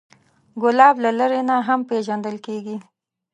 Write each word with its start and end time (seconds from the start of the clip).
ګلاب 0.61 0.95
له 1.03 1.09
لرې 1.19 1.41
نه 1.49 1.55
هم 1.67 1.79
پیژندل 1.89 2.35
کېږي. 2.45 2.77